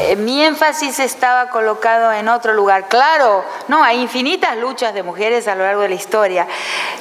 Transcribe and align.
eh, 0.00 0.14
mi 0.14 0.44
énfasis 0.44 1.00
estaba 1.00 1.50
colocado 1.50 2.12
en 2.12 2.28
otro 2.28 2.52
lugar. 2.54 2.86
Claro, 2.86 3.44
no, 3.66 3.82
hay 3.82 4.00
infinitas 4.00 4.56
luchas 4.56 4.94
de 4.94 5.02
mujeres 5.02 5.48
a 5.48 5.56
lo 5.56 5.64
largo 5.64 5.82
de 5.82 5.88
la 5.88 5.96
historia. 5.96 6.46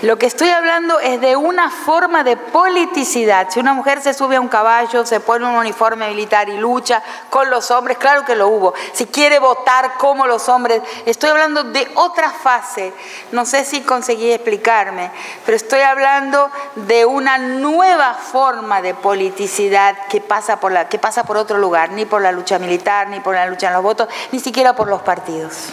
Lo 0.02 0.18
que 0.18 0.26
estoy 0.26 0.50
hablando 0.50 1.00
es 1.00 1.22
de 1.22 1.36
una 1.36 1.70
forma 1.70 2.24
de 2.24 2.38
politicidad. 2.38 3.50
Si 3.52 3.60
una 3.60 3.74
mujer 3.74 4.02
se 4.02 4.16
sube 4.16 4.38
a 4.38 4.42
un 4.42 4.48
caballo, 4.48 5.06
se 5.06 5.20
pone 5.20 5.46
un 5.46 5.54
uniforme 5.54 6.08
militar 6.08 6.50
y 6.50 6.58
lucha 6.58 7.04
con 7.30 7.52
los 7.52 7.70
hombres, 7.70 8.00
claro 8.00 8.26
que 8.26 8.36
lo 8.36 8.48
hubo. 8.48 8.74
Si 8.94 9.06
quiere 9.06 9.38
votar 9.38 9.94
como 10.00 10.26
los 10.26 10.50
hombres, 10.50 10.82
estoy 11.06 11.30
hablando 11.30 11.66
de 11.66 11.88
otra 11.94 12.32
fase. 12.32 12.94
No 13.32 13.46
sé 13.46 13.64
si 13.64 13.82
conseguí 13.82 14.32
explicarme, 14.32 15.12
pero 15.46 15.56
estoy 15.56 15.82
hablando 15.82 16.50
de 16.76 17.06
una 17.06 17.38
nueva 17.38 18.16
forma 18.16 18.82
de 18.82 18.96
politicidad 18.96 19.96
que 20.10 20.20
pasa 20.20 20.60
por, 20.60 20.72
la, 20.72 20.90
que 20.90 20.98
pasa 20.98 21.26
por 21.26 21.38
otro 21.38 21.60
lugar, 21.60 21.92
ni 21.92 22.06
por 22.06 22.24
la 22.24 22.32
lucha 22.32 22.58
militar 22.58 22.87
ni 23.10 23.20
por 23.20 23.36
la 23.36 23.46
lucha 23.48 23.68
en 23.68 23.74
los 23.74 23.84
votos, 23.84 24.08
ni 24.32 24.40
siquiera 24.40 24.76
por 24.76 24.88
los 24.88 25.02
partidos. 25.02 25.70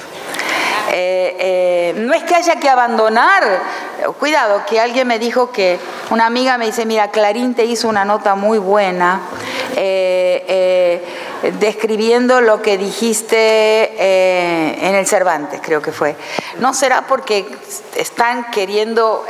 Eh, 0.92 1.36
eh, 1.38 1.94
no 1.96 2.12
es 2.12 2.22
que 2.24 2.34
haya 2.34 2.56
que 2.60 2.68
abandonar, 2.68 3.42
cuidado, 4.18 4.62
que 4.66 4.80
alguien 4.80 5.08
me 5.08 5.18
dijo 5.18 5.50
que, 5.50 5.78
una 6.10 6.26
amiga 6.26 6.58
me 6.58 6.66
dice, 6.66 6.86
mira, 6.86 7.08
Clarín 7.08 7.54
te 7.54 7.64
hizo 7.64 7.88
una 7.88 8.04
nota 8.04 8.34
muy 8.34 8.58
buena 8.58 9.20
eh, 9.76 11.02
describiendo 11.58 12.40
lo 12.40 12.62
que 12.62 12.78
dijiste 12.78 14.86
en 14.86 14.94
el 14.94 15.06
Cervantes, 15.06 15.60
creo 15.62 15.82
que 15.82 15.92
fue. 15.92 16.16
¿No 16.58 16.74
será 16.74 17.06
porque 17.06 17.44
están 17.96 18.50
queriendo 18.50 19.24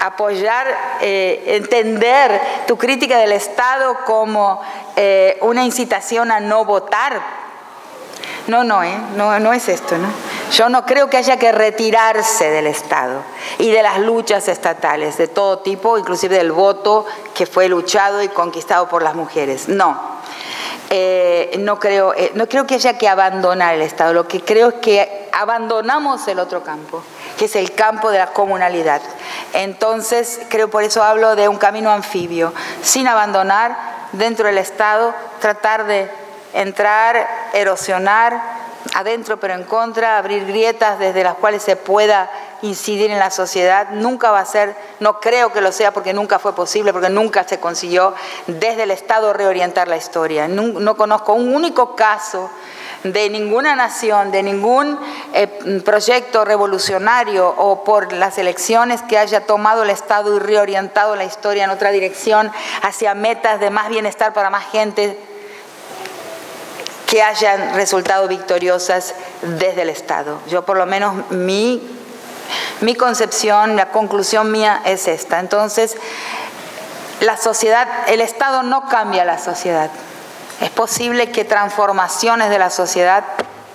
apoyar, 0.00 0.66
entender 1.00 2.40
tu 2.66 2.76
crítica 2.76 3.18
del 3.18 3.32
Estado 3.32 3.96
como 4.04 4.60
eh, 4.96 5.38
una 5.40 5.64
incitación 5.64 6.30
a 6.30 6.38
no 6.38 6.64
votar. 6.64 7.20
No, 8.46 8.62
no, 8.62 8.84
¿eh? 8.84 8.96
no, 9.16 9.40
no 9.40 9.52
es 9.52 9.68
esto. 9.68 9.98
¿no? 9.98 10.08
Yo 10.52 10.68
no 10.68 10.84
creo 10.84 11.10
que 11.10 11.16
haya 11.16 11.36
que 11.36 11.52
retirarse 11.52 12.50
del 12.50 12.66
Estado 12.66 13.22
y 13.58 13.70
de 13.70 13.82
las 13.82 13.98
luchas 13.98 14.48
estatales 14.48 15.16
de 15.18 15.28
todo 15.28 15.58
tipo, 15.58 15.98
inclusive 15.98 16.36
del 16.36 16.52
voto 16.52 17.06
que 17.34 17.46
fue 17.46 17.68
luchado 17.68 18.22
y 18.22 18.28
conquistado 18.28 18.88
por 18.88 19.02
las 19.02 19.14
mujeres. 19.14 19.68
No. 19.68 20.14
Eh, 20.90 21.56
no, 21.58 21.78
creo, 21.80 22.14
no 22.34 22.46
creo 22.46 22.66
que 22.66 22.74
haya 22.74 22.98
que 22.98 23.08
abandonar 23.08 23.74
el 23.74 23.82
Estado, 23.82 24.12
lo 24.12 24.28
que 24.28 24.42
creo 24.42 24.68
es 24.68 24.74
que 24.74 25.28
abandonamos 25.32 26.28
el 26.28 26.38
otro 26.38 26.62
campo, 26.62 27.02
que 27.38 27.46
es 27.46 27.56
el 27.56 27.72
campo 27.74 28.10
de 28.10 28.18
la 28.18 28.28
comunalidad. 28.28 29.00
Entonces, 29.54 30.40
creo 30.50 30.70
por 30.70 30.84
eso 30.84 31.02
hablo 31.02 31.34
de 31.36 31.48
un 31.48 31.56
camino 31.56 31.90
anfibio, 31.90 32.52
sin 32.82 33.08
abandonar 33.08 33.76
dentro 34.12 34.46
del 34.46 34.58
Estado, 34.58 35.14
tratar 35.40 35.86
de 35.86 36.08
entrar, 36.52 37.26
erosionar, 37.52 38.63
adentro 38.92 39.38
pero 39.38 39.54
en 39.54 39.64
contra, 39.64 40.18
abrir 40.18 40.46
grietas 40.46 40.98
desde 40.98 41.24
las 41.24 41.34
cuales 41.34 41.62
se 41.62 41.76
pueda 41.76 42.30
incidir 42.62 43.10
en 43.10 43.18
la 43.18 43.30
sociedad. 43.30 43.90
Nunca 43.90 44.30
va 44.30 44.40
a 44.40 44.44
ser, 44.44 44.74
no 45.00 45.20
creo 45.20 45.52
que 45.52 45.60
lo 45.60 45.72
sea 45.72 45.92
porque 45.92 46.12
nunca 46.12 46.38
fue 46.38 46.54
posible, 46.54 46.92
porque 46.92 47.08
nunca 47.08 47.44
se 47.44 47.60
consiguió 47.60 48.14
desde 48.46 48.84
el 48.84 48.90
Estado 48.90 49.32
reorientar 49.32 49.88
la 49.88 49.96
historia. 49.96 50.48
No, 50.48 50.96
conozco 50.96 51.34
un 51.34 51.54
único 51.54 51.94
caso 51.94 52.50
de 53.02 53.28
ninguna 53.28 53.76
nación, 53.76 54.30
de 54.30 54.42
ningún 54.42 54.98
eh, 55.34 55.46
proyecto 55.84 56.44
revolucionario 56.44 57.48
o 57.48 57.84
por 57.84 58.12
las 58.12 58.38
elecciones 58.38 59.02
que 59.02 59.18
haya 59.18 59.46
tomado 59.46 59.82
el 59.82 59.90
Estado 59.90 60.34
y 60.34 60.38
reorientado 60.38 61.14
la 61.14 61.24
historia 61.24 61.64
en 61.64 61.70
otra 61.70 61.90
dirección 61.90 62.50
hacia 62.82 63.14
metas 63.14 63.60
de 63.60 63.68
más 63.70 63.90
bienestar 63.90 64.32
para 64.32 64.48
más 64.48 64.64
gente 64.70 65.18
que 67.14 67.22
hayan 67.22 67.74
resultado 67.74 68.26
victoriosas 68.26 69.14
desde 69.42 69.82
el 69.82 69.88
Estado. 69.88 70.40
Yo 70.48 70.64
por 70.64 70.76
lo 70.76 70.84
menos 70.84 71.30
mi, 71.30 71.80
mi 72.80 72.96
concepción, 72.96 73.76
la 73.76 73.90
conclusión 73.90 74.50
mía 74.50 74.82
es 74.84 75.06
esta. 75.06 75.38
Entonces, 75.38 75.96
la 77.20 77.36
sociedad, 77.36 77.86
el 78.08 78.20
Estado 78.20 78.64
no 78.64 78.88
cambia 78.88 79.24
la 79.24 79.38
sociedad. 79.38 79.90
Es 80.60 80.70
posible 80.70 81.30
que 81.30 81.44
transformaciones 81.44 82.50
de 82.50 82.58
la 82.58 82.70
sociedad 82.70 83.22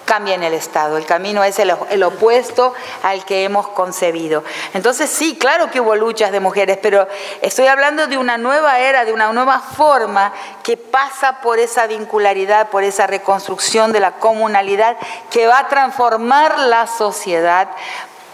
cambien 0.10 0.42
el 0.42 0.56
Estado. 0.56 0.98
El 0.98 1.06
camino 1.06 1.44
es 1.44 1.60
el, 1.60 2.04
opuesto 2.04 2.74
al 3.04 3.24
que 3.26 3.44
hemos 3.44 3.68
concebido. 3.68 4.44
Entonces 4.74 5.08
sí, 5.08 5.38
claro 5.38 5.70
que 5.70 5.80
hubo 5.80 5.96
luchas 5.96 6.32
de 6.32 6.40
mujeres, 6.40 6.80
pero 6.82 7.08
estoy 7.44 7.68
hablando 7.68 8.08
de 8.08 8.18
una 8.18 8.40
nueva 8.40 8.80
era, 8.80 9.06
de 9.06 9.14
una 9.14 9.32
nueva 9.32 9.60
forma 9.60 10.34
que 10.64 10.78
pasa 10.78 11.42
por 11.42 11.60
esa 11.60 11.86
vincularidad, 11.86 12.70
por 12.70 12.84
esa 12.84 13.06
reconstrucción 13.06 13.92
de 13.92 14.00
la 14.00 14.14
comunalidad, 14.14 14.98
que 15.30 15.46
va 15.46 15.60
a 15.60 15.68
transformar 15.68 16.58
la 16.58 16.88
sociedad 16.88 17.70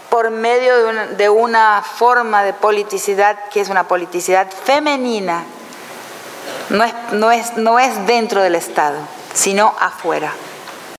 por 0.08 0.30
medio 0.30 0.78
de 0.78 0.84
una, 0.86 1.06
de 1.08 1.28
una 1.28 1.82
forma 1.82 2.42
de 2.42 2.54
politicidad 2.54 3.36
que 3.50 3.60
es 3.60 3.68
una 3.68 3.86
politicidad 3.86 4.48
femenina 4.64 5.44
no 6.70 6.84
es, 6.84 6.94
no 7.12 7.30
es, 7.30 7.56
no 7.58 7.78
es 7.78 8.06
dentro 8.06 8.40
del 8.40 8.54
Estado, 8.54 8.96
sino 9.34 9.74
afuera. 9.78 10.32